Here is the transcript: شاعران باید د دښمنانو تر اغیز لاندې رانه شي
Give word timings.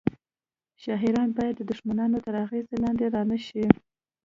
شاعران 0.83 1.29
باید 1.37 1.55
د 1.57 1.61
دښمنانو 1.71 2.17
تر 2.25 2.33
اغیز 2.45 2.65
لاندې 2.83 3.05
رانه 3.13 3.37
شي 3.47 3.65